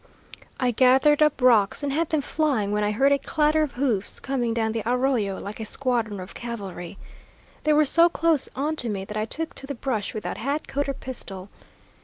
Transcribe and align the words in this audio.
I 0.59 0.71
gathered 0.71 1.21
up 1.21 1.39
rocks 1.43 1.83
and 1.83 1.93
had 1.93 2.09
them 2.09 2.21
flying 2.21 2.71
when 2.71 2.83
I 2.83 2.89
heard 2.89 3.11
a 3.11 3.19
clatter 3.19 3.61
of 3.61 3.73
hoofs 3.73 4.19
coming 4.19 4.51
down 4.51 4.71
the 4.71 4.81
arroyo 4.83 5.39
like 5.39 5.59
a 5.59 5.63
squadron 5.65 6.19
of 6.19 6.33
cavalry. 6.33 6.97
They 7.65 7.73
were 7.73 7.85
so 7.85 8.09
close 8.09 8.49
on 8.55 8.75
to 8.77 8.89
me 8.89 9.05
that 9.05 9.15
I 9.15 9.25
took 9.25 9.53
to 9.53 9.67
the 9.67 9.75
brush, 9.75 10.15
without 10.15 10.39
hat, 10.39 10.67
coat, 10.67 10.89
or 10.89 10.95
pistol. 10.95 11.49